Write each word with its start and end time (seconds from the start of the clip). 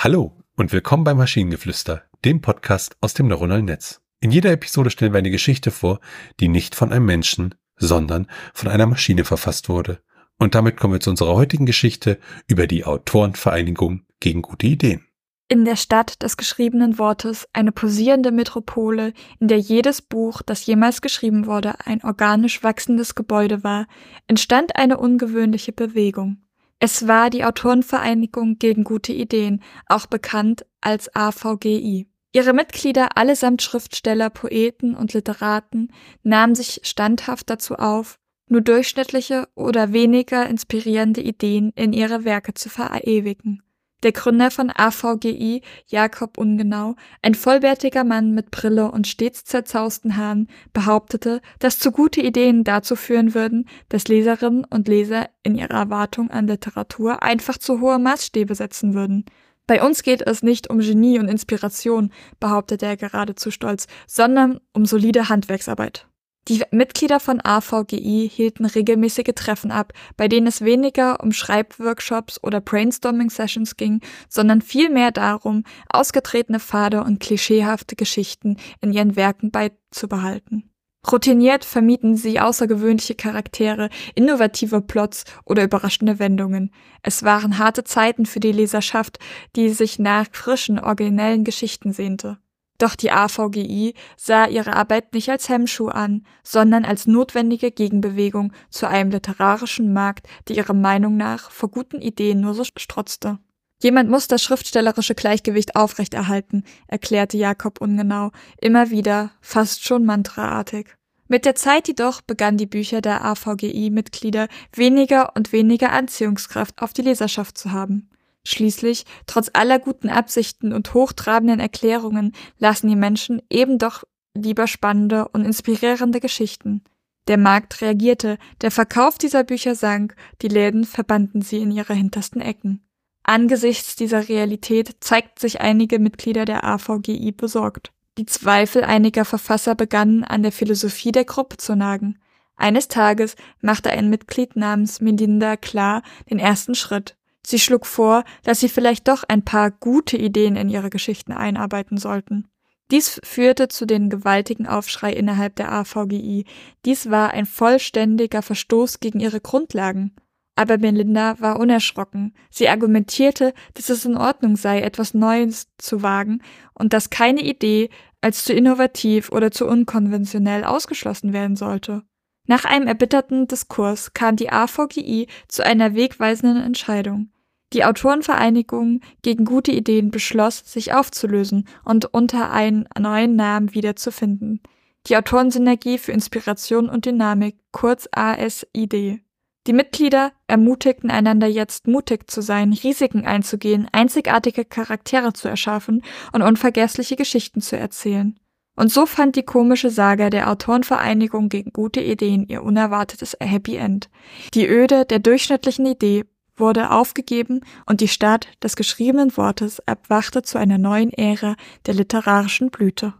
Hallo 0.00 0.30
und 0.56 0.70
willkommen 0.70 1.02
beim 1.02 1.16
Maschinengeflüster, 1.16 2.04
dem 2.24 2.40
Podcast 2.40 2.96
aus 3.00 3.14
dem 3.14 3.26
neuronalen 3.26 3.64
Netz. 3.64 4.00
In 4.20 4.30
jeder 4.30 4.52
Episode 4.52 4.90
stellen 4.90 5.12
wir 5.12 5.18
eine 5.18 5.32
Geschichte 5.32 5.72
vor, 5.72 5.98
die 6.38 6.46
nicht 6.46 6.76
von 6.76 6.92
einem 6.92 7.04
Menschen, 7.04 7.56
sondern 7.74 8.28
von 8.54 8.68
einer 8.68 8.86
Maschine 8.86 9.24
verfasst 9.24 9.68
wurde. 9.68 9.98
Und 10.38 10.54
damit 10.54 10.76
kommen 10.76 10.92
wir 10.92 11.00
zu 11.00 11.10
unserer 11.10 11.34
heutigen 11.34 11.66
Geschichte 11.66 12.20
über 12.46 12.68
die 12.68 12.84
Autorenvereinigung 12.84 14.02
gegen 14.20 14.40
gute 14.40 14.68
Ideen. 14.68 15.04
In 15.48 15.64
der 15.64 15.74
Stadt 15.74 16.22
des 16.22 16.36
geschriebenen 16.36 16.96
Wortes 17.00 17.48
eine 17.52 17.72
posierende 17.72 18.30
Metropole, 18.30 19.12
in 19.40 19.48
der 19.48 19.58
jedes 19.58 20.00
Buch, 20.00 20.42
das 20.42 20.64
jemals 20.64 21.02
geschrieben 21.02 21.46
wurde, 21.46 21.74
ein 21.86 22.04
organisch 22.04 22.62
wachsendes 22.62 23.16
Gebäude 23.16 23.64
war, 23.64 23.88
entstand 24.28 24.76
eine 24.76 24.98
ungewöhnliche 24.98 25.72
Bewegung. 25.72 26.44
Es 26.80 27.08
war 27.08 27.30
die 27.30 27.44
Autorenvereinigung 27.44 28.58
gegen 28.58 28.84
gute 28.84 29.12
Ideen, 29.12 29.62
auch 29.86 30.06
bekannt 30.06 30.64
als 30.80 31.14
AVGI. 31.14 32.06
Ihre 32.32 32.52
Mitglieder, 32.52 33.16
allesamt 33.16 33.62
Schriftsteller, 33.62 34.30
Poeten 34.30 34.94
und 34.94 35.12
Literaten, 35.12 35.92
nahmen 36.22 36.54
sich 36.54 36.80
standhaft 36.84 37.50
dazu 37.50 37.74
auf, 37.76 38.18
nur 38.48 38.60
durchschnittliche 38.60 39.48
oder 39.54 39.92
weniger 39.92 40.48
inspirierende 40.48 41.20
Ideen 41.20 41.72
in 41.74 41.92
ihre 41.92 42.24
Werke 42.24 42.54
zu 42.54 42.68
verewigen. 42.68 43.62
Der 44.04 44.12
Gründer 44.12 44.50
von 44.52 44.70
AVGI, 44.74 45.62
Jakob 45.86 46.38
Ungenau, 46.38 46.94
ein 47.20 47.34
vollbärtiger 47.34 48.04
Mann 48.04 48.32
mit 48.32 48.50
Brille 48.50 48.90
und 48.90 49.08
stets 49.08 49.44
zerzausten 49.44 50.16
Haaren, 50.16 50.48
behauptete, 50.72 51.40
dass 51.58 51.80
zu 51.80 51.90
gute 51.90 52.20
Ideen 52.20 52.62
dazu 52.62 52.94
führen 52.94 53.34
würden, 53.34 53.68
dass 53.88 54.06
Leserinnen 54.06 54.64
und 54.64 54.86
Leser 54.86 55.28
in 55.42 55.56
ihrer 55.56 55.74
Erwartung 55.74 56.30
an 56.30 56.46
Literatur 56.46 57.22
einfach 57.22 57.58
zu 57.58 57.80
hohe 57.80 57.98
Maßstäbe 57.98 58.54
setzen 58.54 58.94
würden. 58.94 59.24
Bei 59.68 59.82
uns 59.82 60.02
geht 60.02 60.26
es 60.26 60.42
nicht 60.42 60.70
um 60.70 60.78
Genie 60.78 61.18
und 61.18 61.28
Inspiration, 61.28 62.10
behauptete 62.40 62.86
er 62.86 62.96
geradezu 62.96 63.50
stolz, 63.50 63.86
sondern 64.06 64.60
um 64.72 64.86
solide 64.86 65.28
Handwerksarbeit. 65.28 66.07
Die 66.48 66.62
Mitglieder 66.70 67.20
von 67.20 67.44
AVGI 67.44 68.30
hielten 68.32 68.64
regelmäßige 68.64 69.34
Treffen 69.34 69.70
ab, 69.70 69.92
bei 70.16 70.28
denen 70.28 70.46
es 70.46 70.62
weniger 70.62 71.22
um 71.22 71.32
Schreibworkshops 71.32 72.42
oder 72.42 72.62
Brainstorming-Sessions 72.62 73.76
ging, 73.76 74.00
sondern 74.30 74.62
vielmehr 74.62 75.10
darum, 75.10 75.64
ausgetretene 75.90 76.58
Pfade 76.58 77.04
und 77.04 77.20
klischeehafte 77.20 77.96
Geschichten 77.96 78.56
in 78.80 78.94
ihren 78.94 79.14
Werken 79.14 79.50
beizubehalten. 79.50 80.70
Routiniert 81.10 81.66
vermieten 81.66 82.16
sie 82.16 82.40
außergewöhnliche 82.40 83.14
Charaktere, 83.14 83.90
innovative 84.14 84.80
Plots 84.80 85.24
oder 85.44 85.64
überraschende 85.64 86.18
Wendungen. 86.18 86.72
Es 87.02 87.22
waren 87.22 87.58
harte 87.58 87.84
Zeiten 87.84 88.24
für 88.24 88.40
die 88.40 88.52
Leserschaft, 88.52 89.18
die 89.54 89.68
sich 89.68 89.98
nach 89.98 90.26
frischen, 90.32 90.78
originellen 90.78 91.44
Geschichten 91.44 91.92
sehnte. 91.92 92.38
Doch 92.78 92.94
die 92.94 93.10
AVGI 93.10 93.94
sah 94.16 94.46
ihre 94.46 94.74
Arbeit 94.74 95.12
nicht 95.12 95.28
als 95.28 95.48
Hemmschuh 95.48 95.88
an, 95.88 96.24
sondern 96.44 96.84
als 96.84 97.06
notwendige 97.08 97.72
Gegenbewegung 97.72 98.52
zu 98.70 98.88
einem 98.88 99.10
literarischen 99.10 99.92
Markt, 99.92 100.28
der 100.46 100.56
ihrer 100.56 100.74
Meinung 100.74 101.16
nach 101.16 101.50
vor 101.50 101.70
guten 101.70 102.00
Ideen 102.00 102.40
nur 102.40 102.54
so 102.54 102.62
strotzte. 102.64 103.38
Jemand 103.80 104.10
muss 104.10 104.26
das 104.26 104.42
schriftstellerische 104.42 105.14
Gleichgewicht 105.14 105.76
aufrechterhalten, 105.76 106.64
erklärte 106.88 107.36
Jakob 107.36 107.80
ungenau, 107.80 108.30
immer 108.60 108.90
wieder, 108.90 109.30
fast 109.40 109.84
schon 109.84 110.04
mantraartig. 110.04 110.94
Mit 111.28 111.44
der 111.44 111.54
Zeit 111.54 111.88
jedoch 111.88 112.22
begannen 112.22 112.56
die 112.56 112.66
Bücher 112.66 113.00
der 113.00 113.24
AVGI-Mitglieder 113.24 114.48
weniger 114.74 115.36
und 115.36 115.52
weniger 115.52 115.92
Anziehungskraft 115.92 116.80
auf 116.80 116.92
die 116.92 117.02
Leserschaft 117.02 117.58
zu 117.58 117.70
haben. 117.70 118.08
Schließlich, 118.48 119.04
trotz 119.26 119.50
aller 119.52 119.78
guten 119.78 120.08
Absichten 120.08 120.72
und 120.72 120.94
hochtrabenden 120.94 121.60
Erklärungen, 121.60 122.32
lassen 122.58 122.88
die 122.88 122.96
Menschen 122.96 123.42
eben 123.50 123.76
doch 123.76 124.04
lieber 124.34 124.66
spannende 124.66 125.28
und 125.28 125.44
inspirierende 125.44 126.18
Geschichten. 126.18 126.82
Der 127.26 127.36
Markt 127.36 127.82
reagierte, 127.82 128.38
der 128.62 128.70
Verkauf 128.70 129.18
dieser 129.18 129.44
Bücher 129.44 129.74
sank, 129.74 130.16
die 130.40 130.48
Läden 130.48 130.84
verbanden 130.84 131.42
sie 131.42 131.58
in 131.58 131.70
ihre 131.70 131.92
hintersten 131.92 132.40
Ecken. 132.40 132.80
Angesichts 133.22 133.96
dieser 133.96 134.30
Realität 134.30 134.96
zeigten 135.00 135.38
sich 135.38 135.60
einige 135.60 135.98
Mitglieder 135.98 136.46
der 136.46 136.64
AVGI 136.64 137.32
besorgt. 137.32 137.92
Die 138.16 138.24
Zweifel 138.24 138.82
einiger 138.82 139.26
Verfasser 139.26 139.74
begannen 139.74 140.24
an 140.24 140.42
der 140.42 140.52
Philosophie 140.52 141.12
der 141.12 141.26
Gruppe 141.26 141.58
zu 141.58 141.76
nagen. 141.76 142.18
Eines 142.56 142.88
Tages 142.88 143.36
machte 143.60 143.90
ein 143.90 144.08
Mitglied 144.08 144.56
namens 144.56 145.02
Melinda 145.02 145.58
klar 145.58 146.02
den 146.30 146.38
ersten 146.38 146.74
Schritt. 146.74 147.17
Sie 147.48 147.58
schlug 147.58 147.86
vor, 147.86 148.24
dass 148.44 148.60
sie 148.60 148.68
vielleicht 148.68 149.08
doch 149.08 149.24
ein 149.26 149.42
paar 149.42 149.70
gute 149.70 150.18
Ideen 150.18 150.54
in 150.54 150.68
ihre 150.68 150.90
Geschichten 150.90 151.32
einarbeiten 151.32 151.96
sollten. 151.96 152.46
Dies 152.90 153.22
führte 153.24 153.68
zu 153.68 153.86
den 153.86 154.10
gewaltigen 154.10 154.66
Aufschrei 154.66 155.14
innerhalb 155.14 155.56
der 155.56 155.72
AVGI. 155.72 156.44
Dies 156.84 157.08
war 157.08 157.30
ein 157.30 157.46
vollständiger 157.46 158.42
Verstoß 158.42 159.00
gegen 159.00 159.18
ihre 159.18 159.40
Grundlagen. 159.40 160.14
Aber 160.56 160.76
Melinda 160.76 161.40
war 161.40 161.58
unerschrocken. 161.58 162.34
Sie 162.50 162.68
argumentierte, 162.68 163.54
dass 163.72 163.88
es 163.88 164.04
in 164.04 164.18
Ordnung 164.18 164.56
sei, 164.56 164.82
etwas 164.82 165.14
Neues 165.14 165.68
zu 165.78 166.02
wagen 166.02 166.42
und 166.74 166.92
dass 166.92 167.08
keine 167.08 167.40
Idee 167.40 167.88
als 168.20 168.44
zu 168.44 168.52
innovativ 168.52 169.32
oder 169.32 169.50
zu 169.50 169.66
unkonventionell 169.66 170.64
ausgeschlossen 170.64 171.32
werden 171.32 171.56
sollte. 171.56 172.02
Nach 172.44 172.66
einem 172.66 172.88
erbitterten 172.88 173.48
Diskurs 173.48 174.12
kam 174.12 174.36
die 174.36 174.52
AVGI 174.52 175.28
zu 175.48 175.64
einer 175.64 175.94
wegweisenden 175.94 176.62
Entscheidung. 176.62 177.30
Die 177.72 177.84
Autorenvereinigung 177.84 179.00
gegen 179.22 179.44
gute 179.44 179.72
Ideen 179.72 180.10
beschloss, 180.10 180.62
sich 180.64 180.94
aufzulösen 180.94 181.68
und 181.84 182.06
unter 182.06 182.50
einen 182.50 182.88
neuen 182.98 183.36
Namen 183.36 183.74
wiederzufinden. 183.74 184.62
Die 185.06 185.16
Autorensynergie 185.16 185.98
für 185.98 186.12
Inspiration 186.12 186.88
und 186.88 187.04
Dynamik, 187.04 187.56
kurz 187.72 188.08
ASID. 188.12 189.20
Die 189.66 189.72
Mitglieder 189.74 190.32
ermutigten 190.46 191.10
einander 191.10 191.46
jetzt 191.46 191.86
mutig 191.86 192.30
zu 192.30 192.40
sein, 192.40 192.72
Risiken 192.72 193.26
einzugehen, 193.26 193.86
einzigartige 193.92 194.64
Charaktere 194.64 195.34
zu 195.34 195.46
erschaffen 195.48 196.02
und 196.32 196.40
unvergessliche 196.40 197.16
Geschichten 197.16 197.60
zu 197.60 197.76
erzählen. 197.76 198.38
Und 198.76 198.90
so 198.90 199.04
fand 199.04 199.36
die 199.36 199.42
komische 199.42 199.90
Saga 199.90 200.30
der 200.30 200.50
Autorenvereinigung 200.50 201.48
gegen 201.48 201.72
gute 201.72 202.00
Ideen 202.00 202.46
ihr 202.46 202.62
unerwartetes 202.62 203.36
Happy 203.40 203.76
End. 203.76 204.08
Die 204.54 204.66
Öde 204.66 205.04
der 205.04 205.18
durchschnittlichen 205.18 205.84
Idee 205.84 206.24
wurde 206.58 206.90
aufgegeben 206.90 207.60
und 207.86 208.00
die 208.00 208.08
Stadt 208.08 208.48
des 208.62 208.76
geschriebenen 208.76 209.36
Wortes 209.36 209.80
erwachte 209.80 210.42
zu 210.42 210.58
einer 210.58 210.78
neuen 210.78 211.12
Ära 211.12 211.56
der 211.86 211.94
literarischen 211.94 212.70
Blüte. 212.70 213.14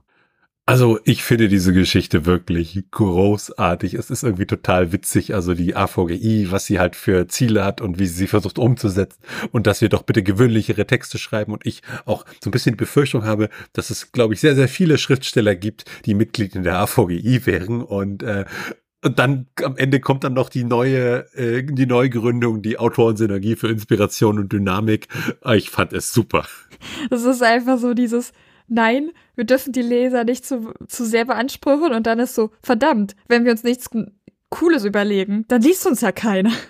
Also 0.68 1.00
ich 1.04 1.22
finde 1.22 1.48
diese 1.48 1.72
Geschichte 1.72 2.26
wirklich 2.26 2.84
großartig. 2.90 3.94
Es 3.94 4.10
ist 4.10 4.22
irgendwie 4.22 4.44
total 4.44 4.92
witzig, 4.92 5.34
also 5.34 5.54
die 5.54 5.74
AVGI, 5.74 6.48
was 6.50 6.66
sie 6.66 6.78
halt 6.78 6.94
für 6.94 7.26
Ziele 7.26 7.64
hat 7.64 7.80
und 7.80 7.98
wie 7.98 8.06
sie 8.06 8.12
sie 8.12 8.26
versucht 8.26 8.58
umzusetzen 8.58 9.18
und 9.50 9.66
dass 9.66 9.80
wir 9.80 9.88
doch 9.88 10.02
bitte 10.02 10.22
gewöhnlichere 10.22 10.86
Texte 10.86 11.16
schreiben 11.16 11.54
und 11.54 11.64
ich 11.64 11.80
auch 12.04 12.26
so 12.44 12.50
ein 12.50 12.52
bisschen 12.52 12.74
die 12.74 12.84
Befürchtung 12.84 13.24
habe, 13.24 13.48
dass 13.72 13.88
es, 13.88 14.12
glaube 14.12 14.34
ich, 14.34 14.40
sehr, 14.40 14.54
sehr 14.56 14.68
viele 14.68 14.98
Schriftsteller 14.98 15.54
gibt, 15.54 15.86
die 16.04 16.12
Mitglied 16.12 16.54
in 16.54 16.64
der 16.64 16.78
AVGI 16.80 17.46
wären 17.46 17.82
und 17.82 18.22
äh, 18.22 18.44
und 19.04 19.18
dann 19.18 19.46
am 19.62 19.76
Ende 19.76 20.00
kommt 20.00 20.24
dann 20.24 20.34
noch 20.34 20.48
die 20.48 20.64
neue, 20.64 21.32
äh, 21.34 21.62
die 21.62 21.86
Neugründung, 21.86 22.62
die 22.62 22.78
Autorensynergie 22.78 23.54
für 23.54 23.68
Inspiration 23.68 24.38
und 24.38 24.52
Dynamik. 24.52 25.06
Ah, 25.42 25.54
ich 25.54 25.70
fand 25.70 25.92
es 25.92 26.12
super. 26.12 26.46
Das 27.10 27.24
ist 27.24 27.42
einfach 27.42 27.78
so 27.78 27.94
dieses, 27.94 28.32
nein, 28.66 29.10
wir 29.36 29.44
dürfen 29.44 29.72
die 29.72 29.82
Leser 29.82 30.24
nicht 30.24 30.44
zu, 30.44 30.72
zu 30.86 31.04
sehr 31.04 31.24
beanspruchen 31.24 31.92
und 31.92 32.06
dann 32.06 32.18
ist 32.18 32.34
so, 32.34 32.50
verdammt, 32.62 33.14
wenn 33.28 33.44
wir 33.44 33.52
uns 33.52 33.62
nichts 33.62 33.88
Cooles 34.50 34.84
überlegen, 34.84 35.44
dann 35.48 35.62
liest 35.62 35.86
uns 35.86 36.00
ja 36.00 36.12
keiner. 36.12 36.52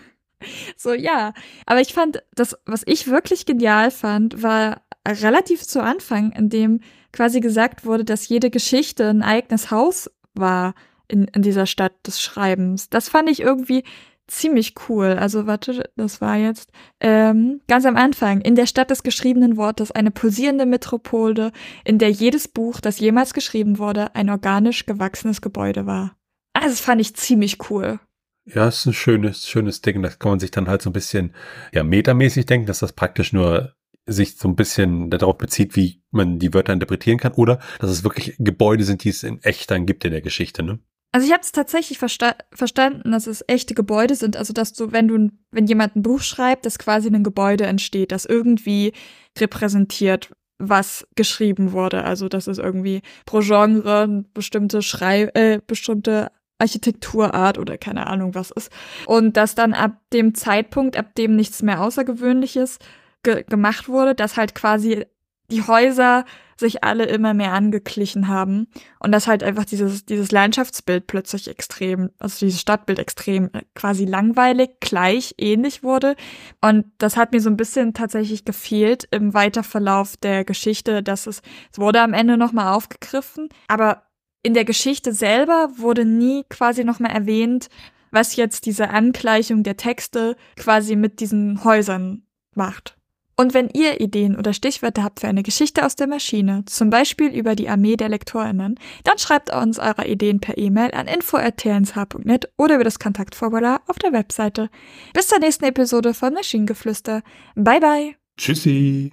So, 0.77 0.93
ja. 0.93 1.35
Aber 1.67 1.81
ich 1.81 1.93
fand, 1.93 2.23
das, 2.33 2.57
was 2.65 2.85
ich 2.87 3.09
wirklich 3.09 3.45
genial 3.45 3.91
fand, 3.91 4.41
war 4.41 4.83
relativ 5.05 5.65
zu 5.65 5.83
Anfang, 5.83 6.31
in 6.31 6.49
dem 6.49 6.81
quasi 7.13 7.41
gesagt 7.41 7.85
wurde, 7.85 8.05
dass 8.05 8.29
jede 8.29 8.49
Geschichte 8.49 9.09
ein 9.09 9.23
eigenes 9.23 9.73
Haus 9.73 10.09
war 10.35 10.75
in, 11.09 11.25
in 11.25 11.43
dieser 11.43 11.67
Stadt 11.67 11.95
des 12.07 12.21
Schreibens. 12.21 12.89
Das 12.91 13.09
fand 13.09 13.29
ich 13.29 13.41
irgendwie 13.41 13.85
ziemlich 14.27 14.75
cool. 14.89 15.17
Also 15.19 15.47
warte, 15.47 15.91
das 15.97 16.21
war 16.21 16.37
jetzt 16.37 16.71
ähm, 17.01 17.61
ganz 17.67 17.87
am 17.87 17.97
Anfang. 17.97 18.41
In 18.41 18.55
der 18.55 18.67
Stadt 18.67 18.91
des 18.91 19.03
geschriebenen 19.03 19.57
Wortes 19.57 19.91
eine 19.91 20.11
pulsierende 20.11 20.67
Metropole, 20.67 21.51
in 21.85 21.99
der 21.99 22.11
jedes 22.11 22.47
Buch, 22.47 22.81
das 22.81 23.01
jemals 23.01 23.35
geschrieben 23.35 23.79
wurde, 23.79 24.15
ein 24.15 24.31
organisch 24.31 24.87
gewachsenes 24.87 25.41
Gebäude 25.41 25.87
war. 25.87 26.17
Also 26.53 26.69
das 26.69 26.81
fand 26.81 27.01
ich 27.01 27.17
ziemlich 27.17 27.71
cool. 27.71 27.99
Ja, 28.45 28.69
ist 28.69 28.87
ein 28.87 28.95
schönes, 28.95 29.49
schönes 29.49 29.83
Ding. 29.83 30.03
Da 30.03 30.09
kann 30.09 30.33
man 30.33 30.41
sich 30.41 30.51
dann 30.51 30.69
halt 30.69 30.83
so 30.83 30.91
ein 30.91 30.95
bisschen, 30.95 31.35
ja, 31.73 31.83
metamäßig 31.83 32.47
denken, 32.47 32.67
dass 32.67 32.79
das 32.79 32.93
praktisch 32.93 33.33
nur 33.33 33.75
sich 34.07 34.39
so 34.39 34.49
ein 34.49 34.57
bisschen 34.57 35.11
darauf 35.11 35.37
bezieht, 35.37 35.77
wie 35.77 36.03
man 36.11 36.39
die 36.39 36.55
Wörter 36.55 36.73
interpretieren 36.73 37.19
kann, 37.19 37.33
oder 37.33 37.59
dass 37.79 37.91
es 37.91 38.05
wirklich 38.05 38.37
Gebäude 38.39 38.85
sind, 38.85 39.05
die 39.05 39.11
es 39.11 39.23
in 39.23 39.43
echt 39.43 39.71
dann 39.71 39.85
gibt 39.85 40.05
in 40.07 40.13
der 40.13 40.23
Geschichte, 40.23 40.63
ne? 40.63 40.79
Also 41.13 41.27
ich 41.27 41.33
habe 41.33 41.43
es 41.43 41.53
tatsächlich 41.53 41.99
versta 41.99 42.35
verstanden, 42.53 43.13
dass 43.13 43.27
es 43.27 43.43
echte 43.47 43.75
Gebäude 43.75 44.15
sind. 44.15 44.37
Also 44.37 44.53
dass 44.53 44.73
du, 44.75 44.93
wenn 44.93 45.09
du, 45.09 45.31
wenn 45.51 45.67
jemand 45.67 45.97
ein 45.97 46.03
Buch 46.03 46.21
schreibt, 46.21 46.67
dass 46.67 46.79
quasi 46.79 47.09
ein 47.09 47.25
Gebäude 47.25 47.65
entsteht, 47.65 48.13
das 48.13 48.27
irgendwie 48.27 48.93
repräsentiert, 49.39 50.31
was 50.59 51.07
geschrieben 51.15 51.73
wurde. 51.73 52.05
Also 52.05 52.29
dass 52.29 52.47
es 52.47 52.59
irgendwie 52.59 53.01
pro 53.25 53.41
Genre 53.41 54.25
bestimmte 54.35 54.83
Schrei 54.83 55.31
äh, 55.35 55.61
bestimmte 55.67 56.31
Architekturart 56.59 57.57
oder 57.59 57.79
keine 57.79 58.07
Ahnung 58.07 58.35
was 58.35 58.51
ist. 58.51 58.71
Und 59.07 59.37
dass 59.37 59.55
dann 59.55 59.75
ab 59.75 59.93
dem 60.13 60.35
Zeitpunkt, 60.35 60.97
ab 60.97 61.15
dem 61.15 61.37
nichts 61.37 61.63
mehr 61.63 61.81
Außergewöhnliches 61.83 62.79
ge 63.23 63.45
gemacht 63.45 63.89
wurde, 63.89 64.15
dass 64.15 64.37
halt 64.37 64.55
quasi 64.55 65.07
die 65.51 65.67
Häuser 65.67 66.25
sich 66.59 66.83
alle 66.83 67.05
immer 67.05 67.35
mehr 67.35 67.53
angeglichen 67.53 68.29
haben 68.29 68.67
und 68.99 69.13
dass 69.13 69.27
halt 69.27 69.43
einfach 69.43 69.65
dieses, 69.65 70.05
dieses 70.05 70.33
Landschaftsbild 70.33 71.07
plötzlich 71.07 71.49
extrem, 71.49 72.11
also 72.19 72.45
dieses 72.45 72.61
Stadtbild 72.61 72.99
extrem 72.99 73.51
äh, 73.53 73.63
quasi 73.75 74.05
langweilig, 74.05 74.71
gleich, 74.81 75.35
ähnlich 75.39 75.83
wurde. 75.83 76.17
Und 76.61 76.87
das 76.99 77.17
hat 77.17 77.33
mir 77.33 77.41
so 77.41 77.49
ein 77.49 77.57
bisschen 77.57 77.95
tatsächlich 77.95 78.45
gefehlt 78.45 79.07
im 79.13 79.35
Weiterverlauf 79.35 80.17
der 80.17 80.45
Geschichte, 80.45 81.03
dass 81.03 81.27
es, 81.27 81.43
es 81.73 81.79
wurde 81.79 82.01
am 82.01 82.13
Ende 82.13 82.37
nochmal 82.37 82.75
aufgegriffen, 82.75 83.49
aber 83.69 84.03
in 84.43 84.55
der 84.55 84.65
Geschichte 84.65 85.13
selber 85.13 85.71
wurde 85.77 86.05
nie 86.05 86.45
quasi 86.49 86.85
nochmal 86.85 87.13
erwähnt, 87.13 87.69
was 88.11 88.37
jetzt 88.37 88.67
diese 88.67 88.91
Angleichung 88.91 89.63
der 89.63 89.77
Texte 89.77 90.37
quasi 90.57 90.97
mit 90.97 91.21
diesen 91.21 91.63
Häusern 91.65 92.23
macht. 92.55 92.98
Und 93.41 93.55
wenn 93.55 93.69
ihr 93.73 94.01
Ideen 94.01 94.37
oder 94.37 94.53
Stichwörter 94.53 95.05
habt 95.05 95.21
für 95.21 95.29
eine 95.29 95.45
Geschichte 95.45 95.87
aus 95.87 95.95
der 95.95 96.09
Maschine, 96.09 96.65
zum 96.67 96.91
Beispiel 96.91 97.29
über 97.29 97.55
die 97.55 97.69
Armee 97.69 97.97
der 97.97 98.09
LektorInnen, 98.09 98.81
dann 99.05 99.19
schreibt 99.19 99.55
uns 99.55 99.79
eure 99.79 100.09
Ideen 100.09 100.41
per 100.41 100.59
E-Mail 100.59 100.91
an 100.91 101.07
info.tnsh.net 101.07 102.51
oder 102.57 102.75
über 102.75 102.85
das 102.85 102.99
Kontaktformular 102.99 103.81
auf 103.87 104.01
der 104.01 104.13
Webseite. 104.13 104.71
Bis 105.15 105.29
zur 105.29 105.39
nächsten 105.39 105.67
Episode 105.67 106.15
von 106.15 106.35
Maschinengeflüster. 106.35 107.23
Bye 107.55 107.79
bye. 107.79 108.15
Tschüssi. 108.37 109.13